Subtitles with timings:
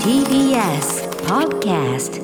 [0.00, 2.16] TBS Podcast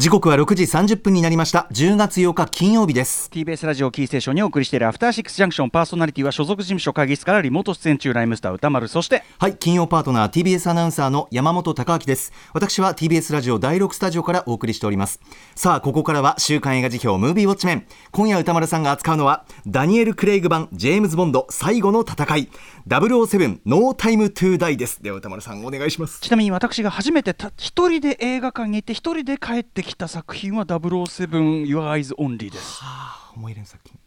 [0.00, 1.68] 時刻は6時30分になりました。
[1.72, 3.28] 10月8日金曜日です。
[3.30, 12.32] TBS ラジオキーステーションにお送りしているアフターシックスジャンクションパーソナリティは所属事務所会議室からリモート出演中ライムスター歌丸そしてはい金曜パートナー TBS アナウンサーの山本貴明です。
[12.54, 15.20] 私は TBS ラジオ第6スタジオからお送りしております。
[15.54, 17.86] さあここからは週刊映画辞表ムービーウォッチメン。
[18.10, 22.48] 今夜歌丸さんが扱うのはダニエル・クレイグ版ジェームズ・ボンド最後の戦い。
[22.88, 25.02] 007ノータイムトゥーダイです。
[25.02, 26.22] では歌丸さんお願いします。
[26.22, 32.82] ちなみに私が初めてた一人で映画館に行って一人で帰ってきた作品は007 Your Eyes Only です。
[32.82, 33.98] はあ思い入れの作品。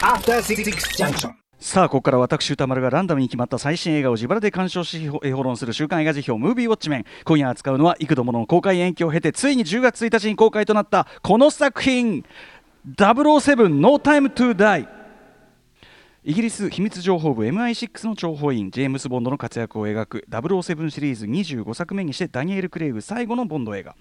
[0.00, 0.64] After Six
[0.96, 1.32] Junction.
[1.58, 7.04] さあここから私歌丸がランダムに決まった最新映画を自腹で鑑賞し評論する週刊映画辞表ムービーウォッチメン。
[7.24, 12.24] 今夜扱うのは幾度もの公開延期を経てついに10月1日に公開となったこの作品
[12.96, 15.01] 007 No Time to Die
[16.24, 23.96] イギリス秘密情報部 MI6 の諜報員ジェームス・ボンドの活躍を描く007シリーズ25作目にしてダニエル・クレイグ最後のボンド映画。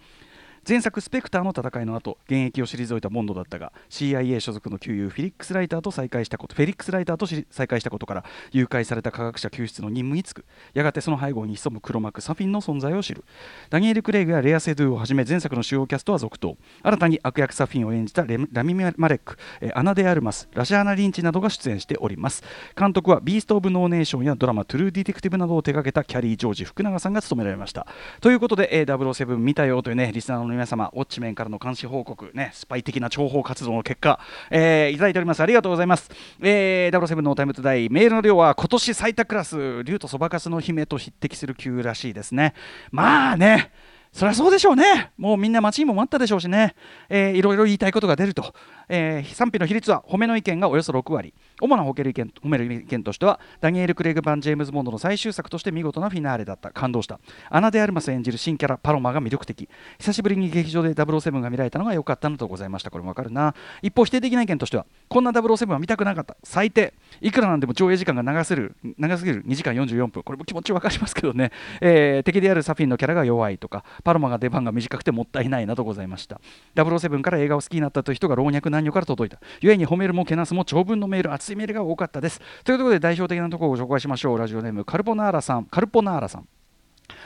[0.68, 10.46] 前作「スペクター」の戦いの後現役を退いたボンドだったが CIA 所属の旧友フィリックス・ライターと再会したことフェリックス・ライターと再会したことから誘拐された科学者救出の任務に就く。
[10.74, 13.24] やがてその背後に潜む黒幕サフィンの存在を知る。
[13.70, 16.58] ダニエル・クレイグやレア・セドゥをはじめ前作の主要キャストは続投。
[16.84, 19.38] 新たに悪役サフィンを演じたラミ・マレック
[19.74, 22.44] アナ・デ・アルマスラシャーナ・リンチなどが出演しております。
[22.78, 27.88] 監督はビースト・オブ・ノーネーションやドラマ「トゥルー・ディテクティブ」などを手掛けたキャリー・ジョージ福永さんが務められました。
[28.20, 36.10] ということで、えー、007見たよというねリスナーの皆様ウォッチメンからの監視報告ねスパイ的な諜報活動の結果、えーいただいておりますありがとうございます、
[36.42, 42.54] えー、007ノータイムトゥダイメールの量は今年最多クラス竜とそばかすの姫と匹敵する級らしいですね
[42.92, 43.72] まあね
[44.12, 45.12] そりゃそうでしょうね。
[45.18, 46.76] もうみんな待ちにも待ったでしょうしね。
[47.08, 48.54] えーいろいろ言いたいことが出ると。
[48.90, 51.34] えー賛否の比率は褒めの意見がおよそ6割。
[51.62, 56.72] 主な褒める意見褒める意見としては、ダニエル・クレイグ版ジェームズ・ボンドの最終作として見事なフィナーレだった。
[56.72, 57.20] 感動した。
[57.50, 59.70] アナ・デ・アルマス演じる新キャラ、パロマが魅力的。
[60.00, 62.90] 久しぶりに劇場で007が見られたのが良かったのとございました。
[62.90, 63.54] これもわかるな。
[63.82, 66.36] 一方、否定的な意見としては、こんな007は見たくなかった。
[66.44, 66.94] 最低。
[67.22, 70.24] いくらなんでも上映時間が長すぎる長すぎる2時間44分。
[70.24, 71.52] これも気持ちわかりますけどね。
[71.82, 76.40] えー敵であるサフィンのキャラが弱いとか、パロマが出番が短くてもったいないなどございました。
[76.76, 79.40] 007から映画を好きになったという人が老若男女から届いた。
[79.62, 82.42] 故に褒めるもけなすも長文のメール、熱いメールが多かったです。
[82.64, 84.38] ということで代表的なところをご紹介しましょう。
[84.38, 86.48] ラジオネームカルボナーラさん、カルポナーラさん。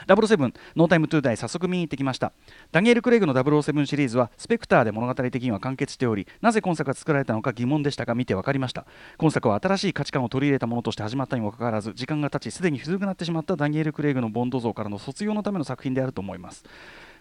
[0.06, 2.32] 007ノータイムトゥーダイ早速見に行ってきました
[2.72, 8.86] ダニエル・クレイグの007シリーズはスペクターで物語的には完結しておりなぜ今作が作られたのか疑問でしたが見て分かりました
[9.18, 16.64] 今作は新しい価値観を取り入れたものとして始まったにもかかわらず時間が経ちすでに古くなってしまったダニエル・クレイグのボンド像からの卒業のための作品であると思います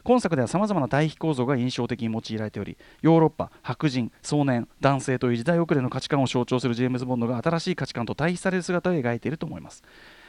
[0.05, 9.81] 今作ではさまざまな対比構造が印象的に用いられておりヨーロッパ白人壮年男性という時代遅れの価値観を象徴するジェームズ・ボンドが新しい価値観と対比される姿を描いていると思います。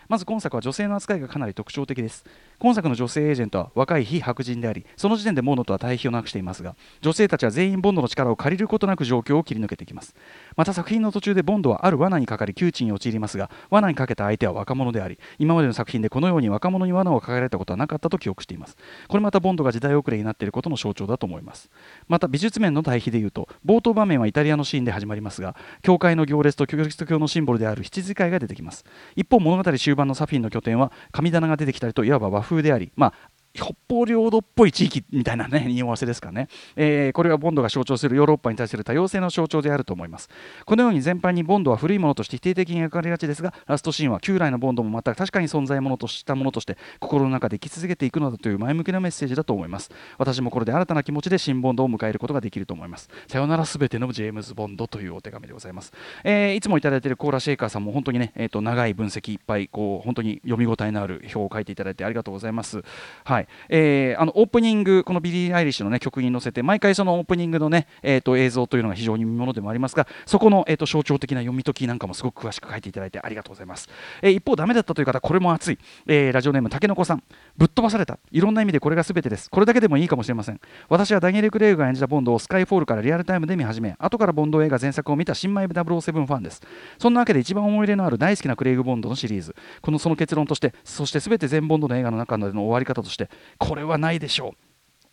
[0.08, 2.24] まず今作は女性の扱いがかなり特徴的です。
[2.58, 10.14] 今作の女性エージェントは若い非白人でありその時点でボンドとは対比をなくしていますが女性たちは全員ボンドの力を借りることなく状況を切り抜けていきます。
[10.56, 18.76] また作品の途中でボンドはある罠にかかり窮地に陥りますが罠にかけた相手は若者であり今までの作品でこのように若者に罠をかけられたことはなかったと記憶しています。
[19.08, 21.70] これまたボンドが時代遅れになっていることの象徴だと思います。
[22.08, 28.84] また美術面の対比でいうと冒頭場面はイタリアのシーンで始まりますが教会の行列とキリスト教のシンボルである羊飼いが出てきます。
[29.14, 33.12] 一方物語終盤のサフィンの拠点は神棚が出てきたりといわば和風でありまあ
[33.56, 40.28] 北方領土っぽい地域みたいなね 匂わせですかね、えーこれはボンドが象徴するヨーロッパに対する多様性の象徴であると思います。
[40.64, 49.90] このように全般にボンドは古いものとして否定的に描かれがちですがラストシーンは旧来のボンドもまた確かに存在ものとしたものとして心の中で生き続けていくのだという前向きなメッセージだと思います。
[50.18, 53.08] 私もこれで新たな気持ちで新ボンドを迎えることができると思います。
[53.28, 55.92] さよならすべてのジェームズ・ボンドというお手紙でございます、
[56.24, 62.82] えーいつもいただいているコーラシェイカーさんも本当にね、えー、と長い分析いっぱいこう本当に読み応えのある表を書いていただいてありがとうございます。
[63.24, 73.88] はい、えーあのオープニングこのビリー・アイリッシュのね曲に乗せて毎回そのオープニングのねえー、と映像というのが非常に見ものでもありますがそこの、えー、と象徴的な読み解きなんかもすごく詳しく書いていただいてありがとうございます、
[74.22, 77.22] えー一方ダメだったという方これも熱い、えーラジオネームたけのこさん。
[77.56, 78.18] ぶっ飛ばされた。
[78.30, 79.48] いろんな意味でこれが全てです。
[79.48, 80.60] これだけでもいいかもしれません。
[80.90, 86.60] 私はダニエル・クレイグが演じたボンドをスカイフォールからリアルタイムで見始め後からボンド映画前作を見た新米007ファンです。
[86.98, 89.54] そんなわけで一番思い入れのある大好きなクレイグ・ボンドのシリーズ。
[89.80, 94.65] このその結論としてそして全て全ボンドの映画の中での終わり方としてこれはないでしょう。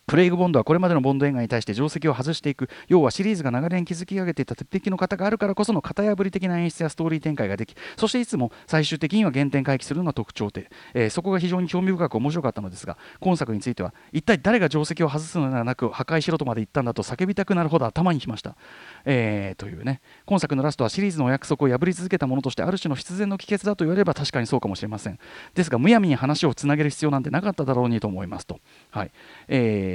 [0.06, 2.68] クレイグ・ボンドはこれまでのボンド映画に対して定石を外していく。
[2.88, 18.56] 要はシリーズが長年築き上げていた鉄壁の型があるからこその型破り的な演出やストーリー展開ができそしていつも最終的には原点回帰するのが特徴で、えー、そこが非常に興味深く面白かったのですが今作については一体誰が定石を外すのではなく破壊しろとまで言ったんだと叫びたくなるほど頭にきました、
[19.04, 25.18] えー、というね今作のラストはシリーズのお約束を破り続けたものとしてある種の必然の帰結だと言われれば確かにそうかもしれません。
[25.54, 28.60] ですがむやみに話をつなげる必要なんてなかっただろうにと思いますと、
[28.90, 29.10] はい。
[29.48, 29.93] えー、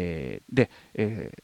[0.51, 1.43] でえー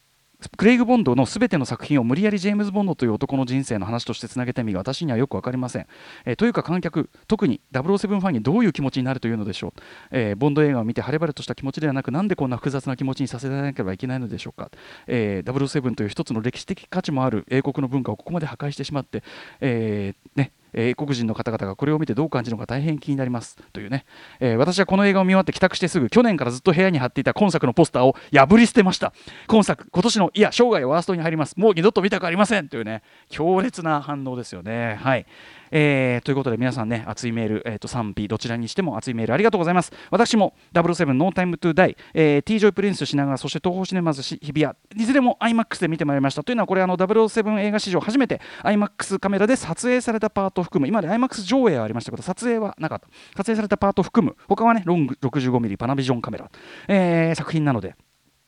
[0.58, 5.88] クレイグ・ボンドのすべての作品を無理やりジェームズ・ボンドという男の人生の話としてつなげてみが私にはよく分かりません、
[6.26, 9.74] えー、というか観客特に007ファンにどういう気持ちになるというのでしょう、
[10.12, 14.70] えー、ボンド映画を見て晴れ晴れとした気持ちではなくなんでこんな複雑な気持ちにさせられなければいけないのでしょうか、
[15.08, 19.24] えー、007という一つの歴史的価値もある英国の文化をここまで破壊してしまって、
[19.62, 24.06] えーね英国人の方々がこれを見てどう感じるのか大変気になりますというね、
[24.40, 29.14] えー、私はこの映画を見終わって帰宅してすぐ去年からずっと部屋に貼っていた今作のポスターを破り捨てました。
[29.48, 31.56] 今作今年のいや生涯ワーストに入ります。
[31.58, 35.00] もう二度と見たくありませんというね強烈な反応ですよね。
[35.02, 35.26] はい。
[35.72, 39.92] えー、ということで皆さんね熱いメール、えー、と賛否どちらにしても熱いメールありがとうございます。
[40.12, 46.44] 私も007ノータイムトゥダイ、えー、T ジョイプリンス品川そして東宝シネマズ日比谷いずれも IMAX で見てまいりました。
[46.44, 53.08] というのはこれあの007映画史上初めて IMAX カメラで撮影されたパートを含む今まで IMAX 上映はありましたけど撮影はなかった。
[53.38, 56.50] 撮影されたパートを含む他はねロング 65mm パナビジョンカメラ、
[56.88, 57.96] えー、作品なので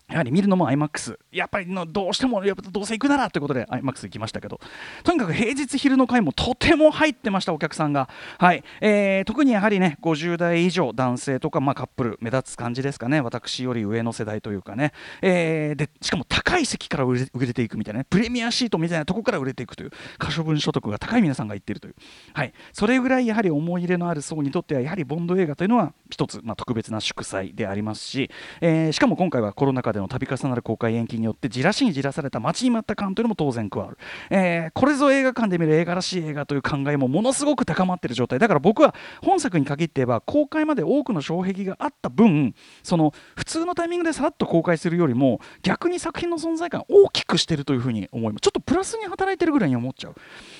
[0.09, 4.59] やはり見るのも IMAX やっぱりのどうしてもやっぱどうせ行くならということで IMAX 行きましたけど。
[5.03, 8.07] とにかく平日昼の回もとても入ってましたお客さんが、
[8.37, 8.63] はい。
[8.79, 13.19] えー、特にやはりね50代以上男性とか、まあ、カップル目立つ感じですかね。
[13.19, 21.95] 私より上の世代というかね、えー、でしかも高い席から売れ売れていくみたいな、ね、プレミアシートみたいなとこから売れていくという可処分所得が高い皆さんが言っているという、
[22.33, 28.31] はい、それぐらいやはり思い入れのある層にとってはやはりボンド映画というのは一つ、まあ、特別な祝祭でありますし、
[28.61, 33.97] えー、しかも今回はコロナ禍での度重なる公開延期によってじらしにじらされた待ちに待った感というのも当然加わる、
[34.29, 38.39] えー、これぞ映画館で見る映画らしい映画という考えもものすごく高まっている状態。
[38.39, 42.53] だから僕は本作に限って言えば公開まで多くの障壁があった分
[42.83, 48.41] その普通のタイミングでさらっと公開するよりも逆に作品の存在感を大きくしてるというふうに思います。
[48.41, 50.15] ちょっとプラスに働いてるぐらいに思っちゃう、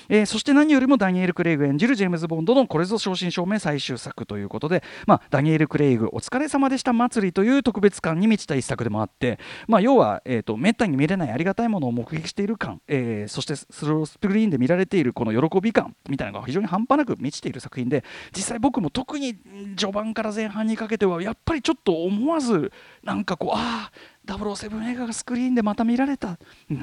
[0.08, 6.92] えー、そして何よりもダニエル・クレイグ演じるジェームズ・ボンドのこれぞ正真正銘最終作ということで、まあ、ダニエル・クレイグお疲れ様でした。
[6.92, 9.27] 祭りという特別感に満ちた一作でもあって、
[9.66, 18.04] まあ、要は、えーと、めったに見れないありがたいものを目撃している感、えー、そしてスロースクリーンで見られているこの喜び感みたいなのが非常に半端なく満ちている作品で
[18.34, 19.36] 実際僕も特に
[19.76, 22.72] 序盤から前半にかけてはやっぱりちょっと思わず
[23.02, 23.92] なんかこうああ
[24.26, 26.38] 007映画がスクリーンでまた見られた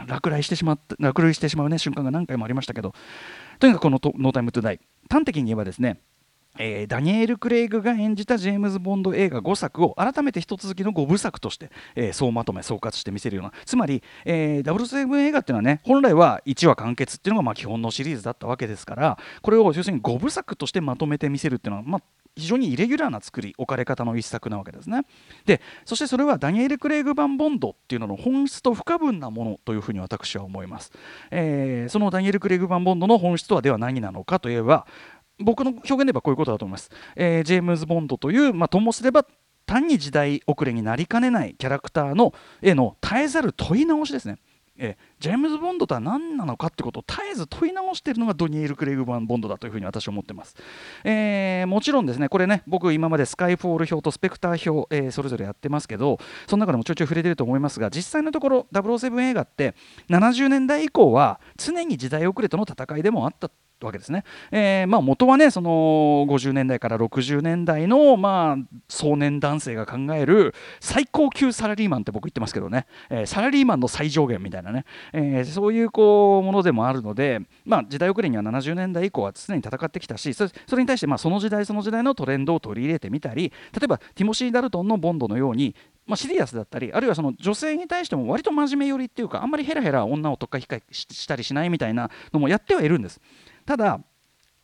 [0.08, 2.94] 落雷してしまった落雷してしまうね瞬間が何回もありましたけど
[3.60, 6.00] とにかくこの「ノータイムトゥダイ端的に言えばですね
[6.58, 13.54] えー、ダニエル・クレイグが演じたジェームズ・ボンド映画5作を改めて一続きの5部作として、えー、総まとめ総括して見せるような。
[13.66, 22.02] つまり、えー、007映画っていうのはね本来は1話完結っていうのがまあ基本のシリーズだったわけですからこれを要するに5部作としてまとめて見せるっていうのは、まあ、
[22.36, 25.06] 非常にイレギュラーな作り置かれ方の一作なわけですね。
[25.46, 30.92] でそしてそれはダニエル・クレイグ版ボンドっていうのの本質と不可分なものというふうに私は思います、
[31.32, 34.86] えー、そのダニエル・クレイグ版ボンドの本質とはでは何なのかといえば
[35.40, 36.90] 僕の表現で言えばこういうことだと思います。
[37.16, 39.26] えー、ジェームズ・ボンドという、まあ、ともすれば
[39.66, 44.38] 単に時代遅れになりかねないキャラクターのへの絶えざる問い直しですね。
[44.78, 50.56] えジェームズ・ボンドとは何なのかってことを絶えず問い直しているのがドニエル・クレイグ・バン・ボンドだというふうに私は思ってます、
[51.04, 59.76] えー、もちろんですねこれね僕今までスカイフォール表とスペクター表、えー、それぞれやってますけどその中でもちょいちょい触れてると思いますが実際のところ007映画って
[60.10, 63.50] 70年代以降は常に時代遅れとの戦いでもあった
[63.82, 65.70] わけですね、えーまあ、元はねその
[66.30, 93.20] 50年代から60年代の、まあ、壮年男性が考える最高級サラリーマンって僕言ってますけどね、えー、サラリーマンの最上限みたいなね、えー、そういうこうものでもあるので、まあ、時代遅れには70年代以降は常に戦ってきたしそれに対してまあその時代その時代のトレンドを取り入れてみたり例えばティモシー・ダルトンのボンドのようにまあ、シリアスだったりあるいはその女性に対しても割と真面目寄りっていうかあんまりヘラヘラ女をとっかひかしたりしないみたいなのもやってはいるんです。
[93.66, 94.00] ただ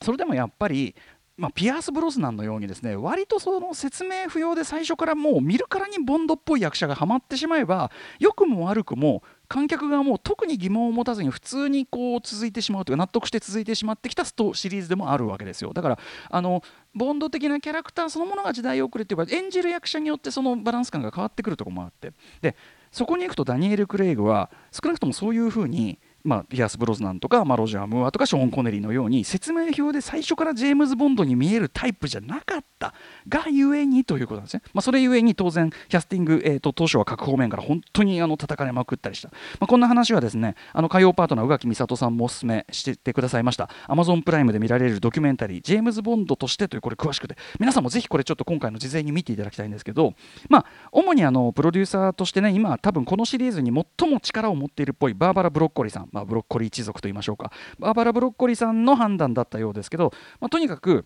[0.02, 0.96] それでもやっぱり
[1.42, 7.90] まあ、ピアース・ブロスナンのようにですね割とその説明不要で最初からもう見るからにボンドっぽい役者がはまってしまえば
[8.20, 15.74] 良くも悪くも観客がもう特に疑問を持たずに普通にこう続いてしまうというか納得して続いてしまってきたストシリーズでもあるわけですよ。
[15.74, 16.62] だからあの
[16.94, 22.14] ボンド的なキャラクターそのものが時代遅れっていうか演じる役者によってそのバランス感が変わってくるところもあって。
[22.42, 22.56] で
[22.92, 32.94] そこに行くとダニエル・クレイグは少なくともそういうふうにまあ、ピアス・ブロズナンとか、まあ、ロジャー・ムーアとかショーン・コネリーのように説明表で最初からジェームズ・ボンドに見えるタイプじゃなかった
[33.28, 43.70] がゆえにということなんですね、まあ、それゆえに当然キャスティング、えーと、当初は各方面から本当にあの叩かれまくったりした、まあ、こんな話はですねあの火曜パートナー宇垣美里さんもおすすめしてくださいました。
[43.88, 47.36] アマゾンプライムで見られるドキュメンタリージェームズ・ボンドとしてというこれ詳しくて。
[47.60, 50.14] 皆さんもぜひこれちょっと今回の事前に見ていただきたいんですけど
[50.50, 57.52] まあ主にあのプロデューサーとしてね今多分このシリーズに最も力を持っているっぽいバーバラ・ブロッコリーさん、まあ、ブロッコリー一族と言いましょうか。
[57.80, 61.06] バーバラ・ブロッコリーさんの判断だったようですけど、まあ、とにかく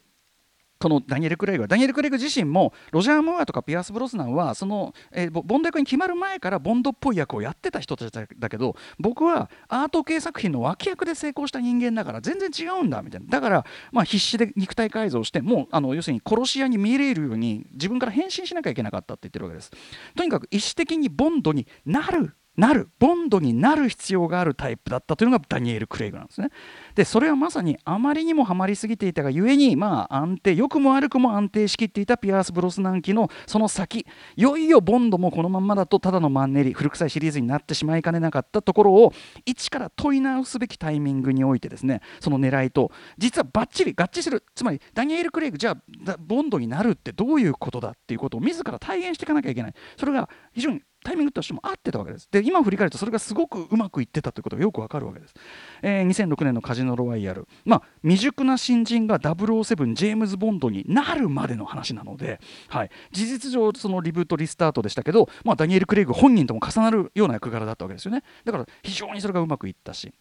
[0.78, 13.28] このダニエル・クレイグはダニエル・クレイグ自身もロジャー・ムーアとかピアース・ブロスナンはその、えー、ボンド役に決まる前からボンドっぽい役をやってた人たちだけど僕はアート系作品の脇役で成功した人間だから全然違うんだみたいな。
[13.28, 19.72] だから、まあ、必死で肉体改造してもうあの要するに殺し屋に見えるように自分から変身しなきゃいけなかったって言ってるわけです。
[20.16, 26.50] とにかく意思的にボンドになるなるボンドになる必要があるタイプだったというのがダニエル・クレイグなんですね。
[26.96, 39.14] でそれはまさにあまりにもハマりすぎていたがゆえにまあ安定良くも悪くも安定しきっていたピアース・ブロスナン期のその先いよいよボンドもこのままだとただのマンネリ古臭いシリーズになってしまいかねなかったところを
[39.46, 52.28] 一から問い直すべきタイミングにおいてですねその狙いと実はバッチリ合致するつまりダニエル・クレイグじゃあボンドになるってどういうことだっていうことを自ら体現していかなきゃいけないそれが非常にタイミングとしても合ってたわけです。
[52.32, 55.36] で今振り返るとそれがすごくうまくいってたということがよくわかるわけです。
[55.84, 68.24] えー、2006年のカジノロワイヤル、まあ、未熟な新人が007ジェームズ・ボンドになるまでの話なので、はい、事実上そのリブートリスタートでしたけど、まあ、ダニエル・クレイグ本人とも重なるような役柄だったわけですよね。
[68.44, 70.12] だから非常にそれがうまくいったし。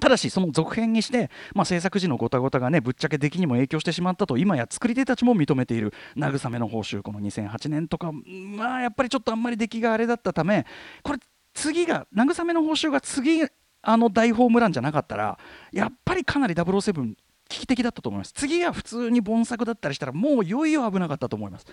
[0.00, 10.66] ただしその続編にして、まあ、制作時のごたごたがねぶっちゃけ出来にも影響してしまったと今や作り手たちも認めている慰めの報酬この2008年とかまあやっぱりちょっとあんまり出来があれだったため
[11.02, 11.18] これ
[11.54, 13.46] 次が慰めの報酬が次
[13.82, 15.38] あの大ホームランじゃなかったら
[15.72, 17.14] やっぱりかなり007
[17.48, 18.32] 危機的だったと思います。
[18.32, 21.66] 次が普通に盆作だったりしたらもういよいよ危なかったと思います。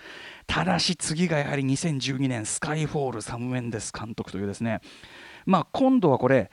[0.46, 4.80] ただし次がやはり2012年スカイフォールサム・メンデス監督というですね。
[5.46, 6.50] まあ今度はこれ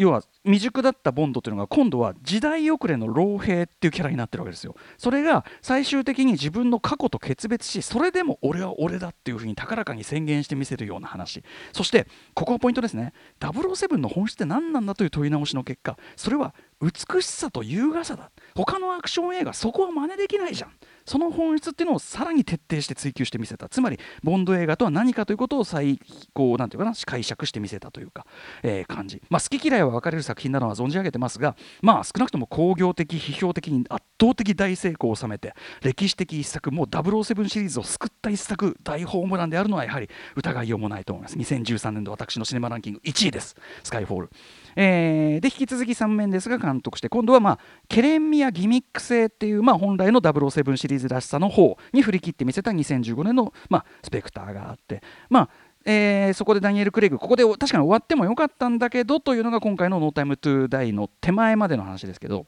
[0.00, 4.74] 要は未熟だったボンドというのが今度は時代遅れの老兵っていうキャラになってるわけですよ。
[4.96, 11.44] それが最終的に自分の過去と決別しそれでも俺は俺だっていうふうに高らかに宣言してみせるような話。
[11.74, 13.12] そしてここがポイントですね。
[13.40, 15.98] 007の本質って何なんだという問い直しの結果。
[16.16, 18.30] それは美しさと優雅さだ。
[18.54, 20.70] 他のアクション映画そこは真似できないじゃん。
[21.04, 23.68] その本質っていうのをさらに徹底して追求してみせた。
[23.68, 25.98] つまりボンド映画とは何かということを再
[26.32, 26.94] こうなんていうかな？
[27.04, 28.26] 解釈してみせたというか、
[28.62, 41.36] えー、感じ、まあ、好き嫌いは分かれる作品なのは存じ上げてますがまあ少なくとも工業的批評的に圧倒的大成功を収めて歴史的一作もう007シリーズを救った一作大ホームランであるのはやはり疑いようもないと思います。
[41.36, 43.56] 2013年度私のシネマランキング1位です。
[43.82, 44.30] スカイフォール。
[44.76, 47.58] えー、で引き続きサム・メンデスが監督して今度は、まあ、
[47.88, 55.48] ケレンミやギミック性っていう、まあ、本来の007シリーズらしさの方に振り切って見せた2015年の、まあ、スペクターがあって、まあ
[55.84, 62.46] えー、そこでダニエル・クレイグここで確かに終わってもよかったんだけどというのが今回の「ノータイム・トゥ・ダイ」の手前までの話ですけど。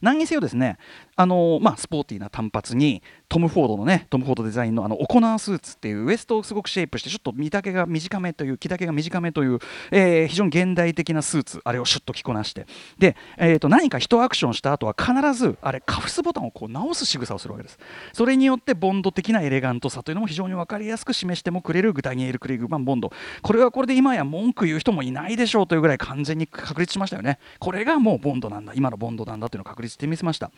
[0.00, 0.78] 何にせよですね
[1.16, 9.58] あのまあ、スポーティーな単発にトム・フォードのねトム・フォードデザインのあのオコナースーツっていうウエストをすごくシェイプしてちょっと見丈が短めという着丈が短めという、
[9.90, 12.66] えー、非常に現代的なスーツあれをシュッと着こなして。
[12.98, 17.78] で、えー、と何か一アクションした後は必ずあれカフスボタンをこう直す仕草をするわけです。
[18.12, 23.10] それによってボンド的なエレガントさというのも非常に分かりやすく示してもくれるグダニエル・クレイグ版ボンド。
[23.42, 27.38] これはこれで今や文句言う人もいないでしょうというぐらい完全に確立しましたよね。
[27.58, 28.72] これがもうボンドなんだ。
[28.74, 30.50] 今のボンドなんだというのを確立してみせました。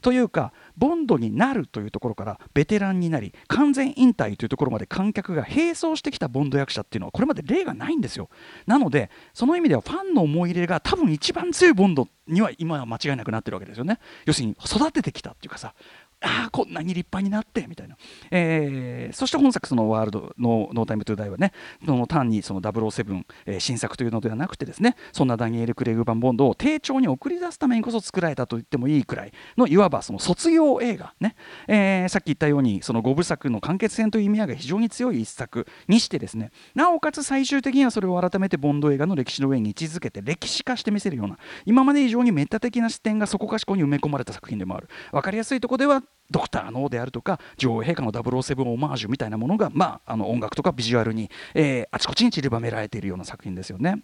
[0.00, 8.28] というかボンドになるというところからベテランになり完全引退というところまで観客が並走してきたボンド役者っていうのはこれまで例がないんですよ。
[8.66, 13.98] なのでその意味ではファンの思い入れが多分一番強いボンドには今は間違いなくなってるわけですよね。
[14.24, 15.74] 要するに育ててきたっていうかさ
[16.22, 17.96] ああこんなに立派になってみたいな、
[18.30, 21.52] えー、そして本作そのワールドの「ノータイムトゥーダイはね
[21.84, 31.34] その単にその007、えー、新作というのではなくてですねそんなダニエル・クレグ・バン・ボンドを丁重に送り出すためにこそ作られたと言ってもいいくらいのいわばその卒業映画ね、
[31.66, 44.88] えー、さっき言ったようにその5部作の完結編という意味合いが非常に強い一作にしてですねなおかつ最終的にはそれを改めてボンド映画の歴史の上に位置づけて歴史化してみせるような今まで以上にメタ的な視点がそこかしこに埋め込まれた作品でもある。
[45.10, 54.02] 分かりやすいとこではドクターのであるとか女王陛下の007オマージュみたいなものが、まあ、あの音楽とかビジュアルに、えー、あちこちに散りばめられているような作品ですよね。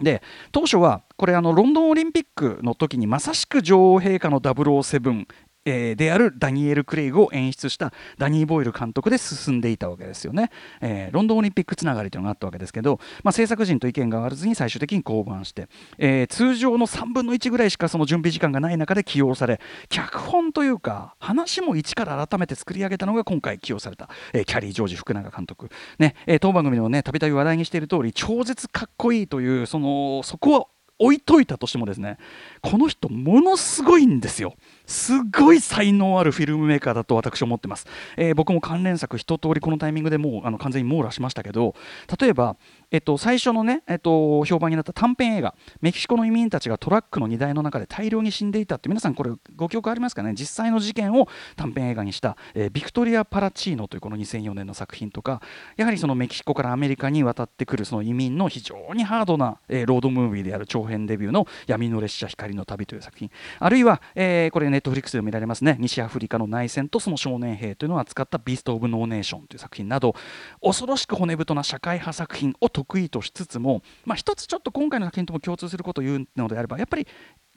[0.00, 5.26] で当初はこれあのロンドンオリンピックの時にまさしく女王陛下の007
[5.66, 15.68] えーであるダニエル・クレイグを演出したダニー・ボイル監督で進んでいたわけですよね、えーロンドンオリンピックつながりというのがあったわけですけど、まあ、制作陣と意見が合わずに最終的に降板して、
[15.98, 25.68] えー通常の3分の1ぐらいしかその準備時間がない中で起用され脚本というか話も一から改めて作り上げたのが今回起用された、えーキャリー・ジョージ福永監督、
[25.98, 30.66] ねえー当番組でもねたびたび話題にしている通り超絶かっこいいというそのそこは
[30.98, 32.18] 置いといたとしてもですね
[32.62, 34.54] この人ものすごいんですよ。
[34.86, 41.74] すごい才能あるフィルムメーカーだと私は思ってます、えー僕も関連作一通りこのタイミングでもうあの完全に網羅しましたけど
[42.20, 42.56] 例えば、
[42.90, 50.34] えっと、最初のね、えっと、評判になった短編映画メキシコの移民たちがトラックの荷台の中で大量に死んでいたって皆さんこれご記憶ありますかね？
[50.34, 55.40] 実際の事件を短編映画にした、えービクトリア・パラチーノというこの2004年の作品とか
[55.76, 63.30] やはりそのメキシコからアメリカに渡ってくるその移民の非常にハードな、えーロードムービーである長編デビューの「闇の列車光の旅」という作品。
[63.58, 65.76] あるいは、えーこれねネットフリックスでも見られますね。
[65.80, 70.14] 西アフリカの内戦とその少年兵というのを扱った「ビースト・オブ・ノーネーション」という作品など
[70.62, 77.06] 恐ろしく骨太な社会派作品を得意としつつも、まあ、一つちょっと今回の作品とも共通することを言うのであればやっぱり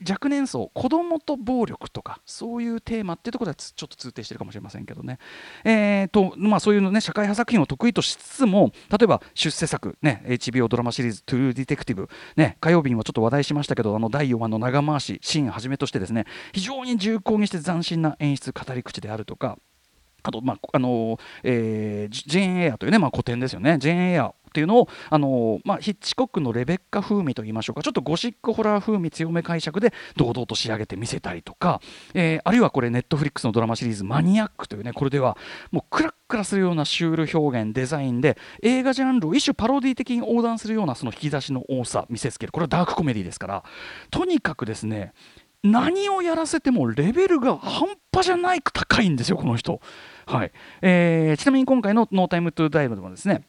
[0.08, 5.18] 若年層子供と暴力とかそういうテーマっていうところではちょっと通底してるかもしれませんけどね、
[5.64, 19.58] えーとまあ、そういうのね社会派作品を得意としつつも例えば出世作、ね、HBO ドラマシリーズ「トゥルー・ディテクティブ」ね、火曜日にもちょっと話題しましたけどあの第4話の長回しシーンをはじめとしてですね非常に重厚にして斬新な演出語り口であるとか
[20.22, 31.80] あと、まああのえージェーン・エアというね、まあ、古典ですよね、ジェーン・エアっていうのを、あのまあ、ヒッチコックのレベッカ風味といいましょうか、ちょっとゴシックホラー風味強め解釈で堂々と仕上げてみせたりとか、
[32.14, 35.36] えーあるいはこれ、ネットフリックスのドラマシリーズ、マニアックというね、これでは
[35.70, 43.62] もうクラックラするようなシュール表現、デザインで、映画ジャンルを一種パロディ的に横断するようなその引き出しの多さ、見せつける、これはダークコメディですから、
[44.10, 45.12] とにかくですね、
[45.62, 49.80] 何をやらせてもレベルが半端じゃないく高いんですよ、この人。
[50.26, 50.52] はい。
[50.80, 53.42] えーちなみに今回の「ノータイムトゥダイ」でもですね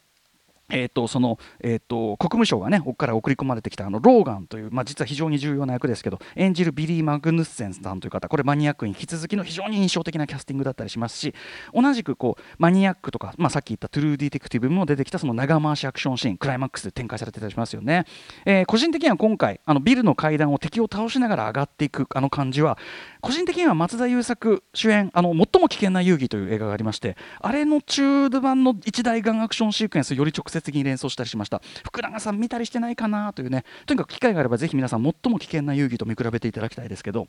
[0.71, 11.33] えー、とそのえー、と国務省がねここから送り込まれてきたあのローガンという、まあ、実は非常に重要な役ですけど演じるビリー・マグヌッセンさんという方これマニアックに引き続きの非常に印象的なキャスティングだったりしますし
[11.73, 18.05] 同じくこうマニアックとか、まあ、さっき言ったトゥルー・ディテクティブも出てきたその長回しアクションシーンクライマックスで展開されてたりしますよね、
[18.45, 22.77] えー個人的には今回あのビルの階段を敵を倒しながら上がっていくあの感じは
[23.21, 31.61] 個人的には松田優作主演あの最も危険な遊戯という映画がありましてあれの中盤の一大ガンアクションシークエンスより直接的に連想したりしました。
[31.83, 33.63] 福永さん見たりしてないかなというね。
[33.85, 37.27] とにかく機会があればぜひ皆さん最も危険な遊戯と見比べていただきたいですけど、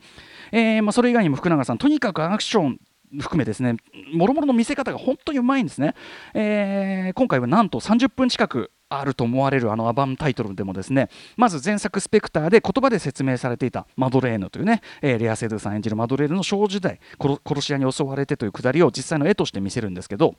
[0.52, 2.80] えーまあ、それ以外にも福永さんとにかくアクション
[3.20, 3.76] 含めですね。
[4.14, 5.94] もろもろの見せ方が本当にうまいんですね、
[6.34, 11.08] えー今回はなんと30分近くあると思われるあのアバンタイトルでもですね。
[11.36, 20.34] まず前作「スペクター」で言葉で説明されていたマドレーヌというね、えーレア・セドゥさん演じるマドレーヌの少女時代殺し屋に襲われてというくだりを実際の絵として見せるんですけど。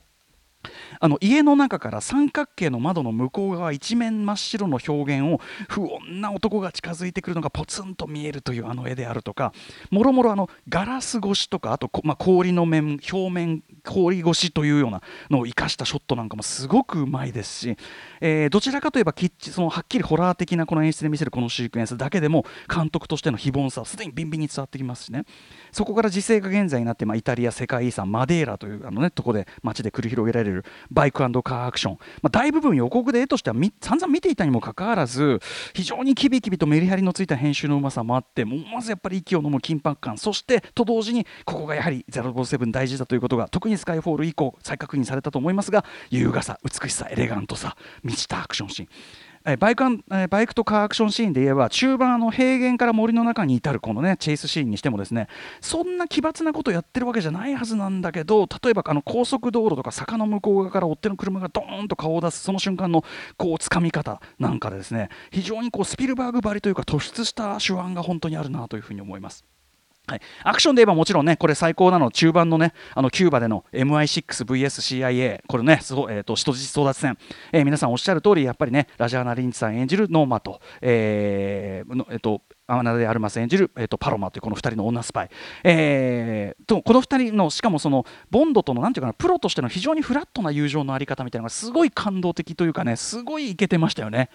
[1.00, 9.52] あの家の中から三角形の窓の向こう側一面真っ白の表現を不穏な男が近づいてくるのがポツンと見えるというあの絵であるとか
[9.90, 17.76] もろもろあのガラス越しとかあと、まあ、氷の面表面氷越しというようなのを生かしたショットなんかもすごくうまいですし、
[18.20, 25.24] えーどちらかといえばきっちそのはっきりホラー的なこの演出で見せるこのシークエンスだけでも監督としての非凡さはすでにビンビンに伝わってきますしね。
[25.72, 35.40] そこから時勢が現在になって、まあ、イタリア世界遺産マデーラというあの、ね、とこで街で繰り広げられるバイクカーアクション、まあ、大部分予告で絵としては散々見ていたにもかかわらず
[35.74, 48.88] 非常にキビキビとメリハリのついた編集のうまさもあってもうまずやっぱり息を飲む緊迫感そしてと同時にここがやはり007大事だということが特にスカイフォール以降再確認されたと思いますが優雅さ美しさエレガントさ満ちたアクションシーン。
[49.46, 55.28] えバイクえバイクとカーアクションシーンで言えば中盤の平原から森の中に至るこのねチェイスシーンにしてもですね
[55.60, 63.04] そんな奇抜なことやってるわけじゃないはずなんだけど例えばあの高速道路とか坂の向こう側から追っ手の車がドーンと顔を出すその瞬間の
[63.36, 69.44] こう掴み方なんかでですね非常にこうスピルバーグばりというか突出した手腕が本当にあるなというふうに思います。
[70.06, 77.16] はい、アクションで言えばもちろんね、これ最高なの、中盤のね、あのキューバでの MI6VSCIA、これね、そうえー、と人質争奪戦、
[77.52, 85.30] えー皆さんおっしゃる通り、やっぱりね、ラシャーナ・リンチさん演じるノーミと、えーのえーとアナ・デ・アルマス演じる、えー、とパロマというこの2人の女スパイ、
[85.64, 94.30] えーとこの2人のしかもそのボンドとのなんていうかなプロとしての非常にフラットな友情のあり方みたいなのがすごい感動的というかねすごいイケてましたよね、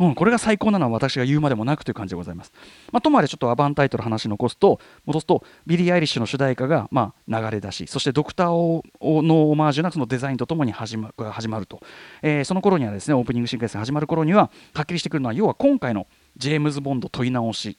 [0.00, 2.52] うん、これが最高なのは私が言うまでもなくという感じでございます、
[2.92, 8.82] まあ、ともあれちょっとアバンタイトル話残すと戻すとビリー・アイリッシュの主題歌が、まあ、流れ出しそしてドクターオ
[9.22, 11.80] のオマージュなそのデザインとともに始ま始まると、
[12.22, 17.76] えーその頃にはですねオープニングシークエンスが始まる頃にははっきりしてくるのは要は今回のジェームズ・ボンド問い直し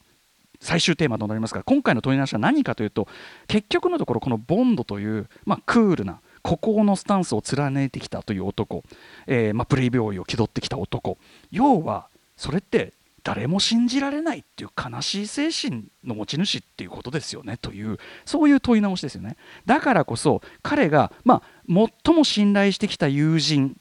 [0.59, 3.07] 最終テーマとなりますが今回の問い直しは何かというと
[3.47, 8.83] 結局のところこのボンドという、まあ、クールな孤高のスタンスを貫いてきたという男、
[9.25, 11.17] えーまあ、プレイボーイを気取ってきた男。
[11.51, 19.37] 要はそれって誰も信じられないっていう悲しい精神の持ち主っていうことですよねというそういう問い直しですよね。
[19.65, 23.75] だからこそ彼が、まあ、最も信頼してきた友人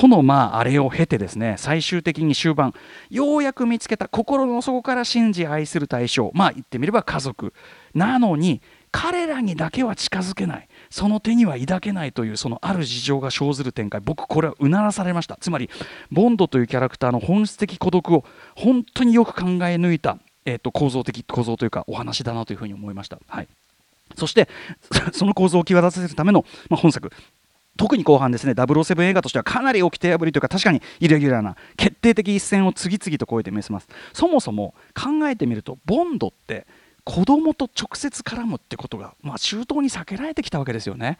[0.00, 2.72] とのまああれを経てですね最終的に終盤
[3.10, 7.52] ようやく見つけた心の底から信じ愛する対象まあ言ってみれば家族
[7.92, 10.68] なのに彼らにだけは近づけない。
[10.88, 14.00] その手には抱けないというそのある事情が生ずる展開。
[14.00, 15.36] 僕これはうならされました。
[15.38, 15.68] つまり
[16.10, 18.24] ボンドというキャラクターの本質的孤独を
[18.56, 23.20] 本当によく考え抜いた、えー、と構造的構造というかお話だなというふうに思いました。
[23.28, 23.48] はい。
[24.16, 24.48] そして
[25.12, 27.12] その構造を際立たせるための、まあ、本作。
[27.80, 33.88] 特に後半ですね007映画としてはかなり掟破りというか確かにイレギュラーな決定的一線を次々と越えて見せます。
[34.12, 36.66] そもそも考えてみるとボンドって
[37.04, 41.16] 子供と直接絡むってことが、まあ、周到に避けられてきたわけですよね。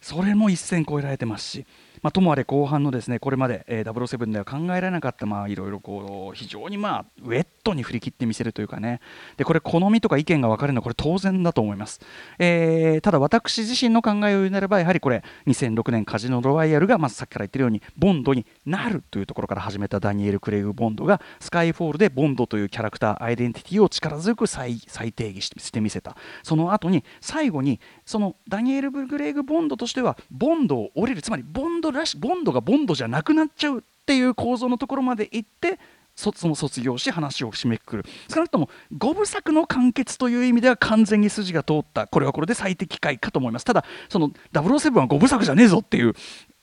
[0.00, 1.66] それも一線越えられてますし
[2.02, 9.00] まあ、ともあれ後半のですねこれまで、えー、007では考えられなかったまあいろいろこう非常にまあウェットに振り切ってみせるというかね。
[9.36, 12.00] でこれ好みとか意見が分かれるのはこれ当然だと思います、
[12.38, 26.16] えー、ただ私自身の考えを言うなればやはりこれ2006年カジノロワイヤルがまずさっきから言ってるようにボンドになるというところから始めたダニエル・クレイグ・ボンドがスカイフォールでボンドというキャラクターアイデンティティを力強く再再定義してみせた。
[26.42, 31.22] その後に最後にそのダニエル・ブグレイグ・ボンドとしてはボンドを降りる。
[31.22, 35.78] つまりボンドらしボンドがボンドじゃなくなっちゃうっていう構造のところまで行って
[36.14, 38.04] その卒業し話を締めくくる。
[38.32, 42.06] 少なくとも五部作の完結という意味では完全に筋が通った。
[42.06, 43.64] これはこれで最適解かと思います。
[43.64, 46.14] ただその007は五部作じゃねえぞっていう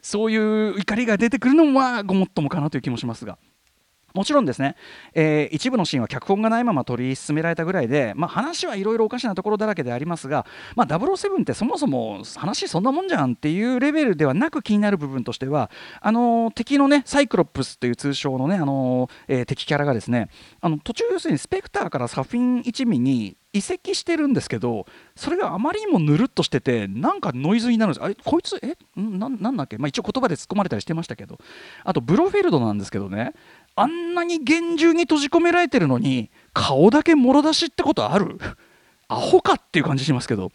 [0.01, 3.37] そういう怒りが出てくるのはごもっともかなという気もしますが。
[4.13, 4.75] もちろんですね、
[5.13, 10.45] えー、一部のシーンは脚本がないまま取り進められたぐらいで、まあ、話はいろいろおかしなところだらけでありますが、
[10.75, 20.29] まあ、007ってそもそも話そんなもんじゃんっていうレベルではなく気になる部分としてはあのー、敵のねサイクロプスという通称のね、あのー、えー、敵キャラがですね
[20.61, 28.03] あの途中要するにスペクターからサフィン一味に移籍してるんですけどそれがあまりにもぬるっとしててなんかノイズになるんです。
[28.03, 31.37] あれこいつえななんだっけ、まあ、一応言葉で突っ込まれたりしてましたけど。
[31.83, 33.33] あとブロフェルドなんですけどね。
[33.75, 38.37] あんなに厳重に閉じ込められてるのに顔だけもろ出しってことある？
[39.09, 40.51] アホかっていう感じしますけど。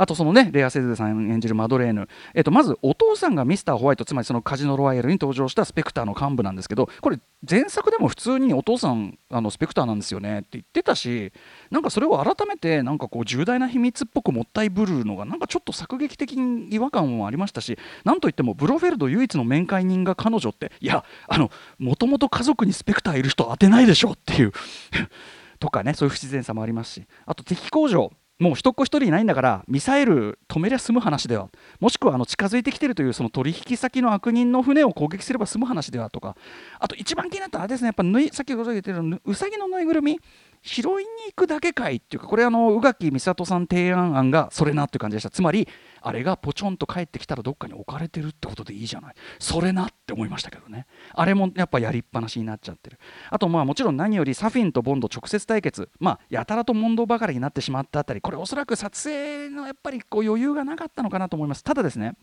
[0.00, 11.34] あとそのねレア・セズさん演じるマドレーヌ、えっと、まずお父さんがミスターホワイトつまりそのカジノロワイヤルに登場したスペクターの幹部なんですけどこれ前作でも普通にお父さんあのスペクターなんですよねって言ってたし
[11.70, 24.52] なんかそれを改めてなんかこう重大な秘密っぽくもったいぶるのがなんかちょっと作劇的に違和感もありましたしなんといってもブロフェルド唯一の面会人が彼女っていやあのもともと家族にスペクターいる人当てないでしょっていう。
[25.60, 27.06] とかねそういう不自然さもありますし。
[27.26, 28.10] あと敵工場。
[28.40, 36.36] もう一っ子一人いないんだからミサイル止めりゃ済む話ではもしくはあの近づいてきてるというその取引先の悪人の船を攻撃すれば済む話ではとか。
[36.78, 37.88] あと一番気になったのはですね。
[37.88, 40.18] やっぱぬいさっきご言ってるうさぎのぬいぐるみ
[40.62, 40.92] 拾いに
[41.28, 45.66] 行くだけかいっていうかこれあの宇垣美里さん提案案がそれなっていう感じでしたつまり
[46.02, 49.14] あれがポチョンと帰ってきたらどっかに置かれてるってことでいいじゃない。
[49.38, 50.86] それなって思いましたけどね。
[51.14, 52.98] あれもやっぱやりっぱなしになっちゃってる。
[53.28, 55.90] あとまあもちろん何よりサフィンとボンド直接対決。
[55.98, 61.62] まあやたらと問答ばかりになってしまったあたりこれおそらく撮影のやっぱりこう余裕がなかったのかなと思います。
[61.62, 62.14] ただですね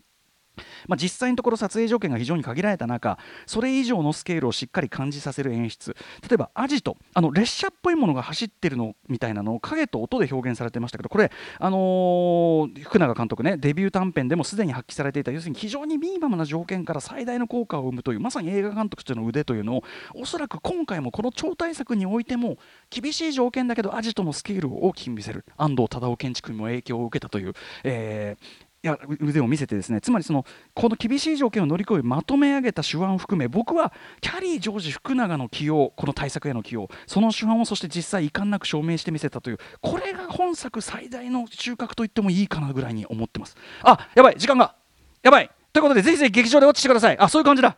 [0.86, 5.96] まあ、実際のところ撮影条件が非常に限られた中それ以上のスケールをしっかり感じさせる演出。
[6.22, 6.96] 例えばアジト。
[7.14, 22.58] あの列車っぽいものが走ってるのみたいなのを影と音で表現されてましたけどこれ、あのー、福永監督ねデビュー短編でもすでに発揮されていた要するに非常にミニマムな条件から最大の効果を生むというまさに映画監督としての腕というのをおそらく今回もこの超大作においても
[22.90, 25.44] 厳しい条件だけどアジトのスケールを大きく見せる。
[25.56, 43.56] 安藤忠雄建築にも影響を受けたという、えー、や腕を見せてですねつまりそのこの厳しい条件を乗り越えまとめ上げた手腕を含め僕はキャリー・ジョージ福永の起用この対策への起用その手腕をそして実際遺憾なく証明してみせたというこれが本作最大の収穫と言ってもいいかなぐらいに思ってます。
[43.82, 44.74] あやばい時間が。
[45.22, 45.50] やばい。
[45.72, 47.18] ということでぜひぜひ劇場でウォッチしてください。
[47.18, 47.76] あそういう感じだ。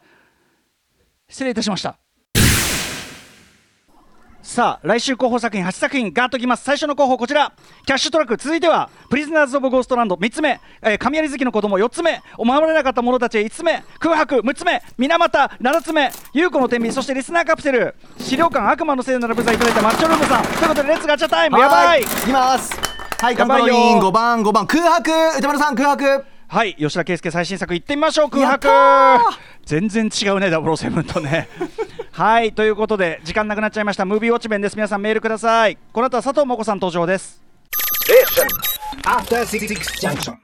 [1.28, 1.99] 失礼いたしました。
[4.42, 6.64] さあ来週候補作品8作品ガーッときます。
[6.64, 7.53] 最初の候補こちら。
[7.85, 11.79] キャッシュトラック続いてはプリズナーズ・オブ・ゴーストランド3つ目、えー、神在月のこども。
[11.79, 12.22] 4つ目。
[12.38, 13.85] 護られなかった者たち5つ目。
[13.98, 14.37] 空白。
[14.37, 14.83] 6つ目。
[14.96, 15.38] 水俣。
[15.61, 16.11] 7つ目。
[16.33, 16.94] 由宇子の天秤。
[16.94, 17.94] そしてリスナーカプセル。
[18.18, 19.83] 死霊館悪魔のせいなら、無罪いただいた。
[19.83, 20.42] マッチョルームさん。
[20.42, 21.59] ということで Let's ガチャ time。
[21.59, 22.03] やばい。
[22.03, 22.72] いきます。
[23.20, 24.00] はいカントロリン。
[24.00, 24.66] 5番5番。
[24.66, 25.11] 空白。
[25.38, 28.68] 歌丸さん空白はい吉田圭佑最新作いってみましょう空白。
[29.64, 31.48] 全然違うね007とね。
[32.10, 34.04] はいということで時間なくなっちゃいました。
[34.04, 34.74] ムービーウォッチメンです。
[34.74, 35.78] 皆さんメールください。
[35.92, 37.40] この後は佐藤真子さん登場です。
[39.04, 40.34] After Six Junction.